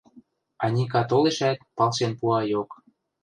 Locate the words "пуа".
2.19-2.39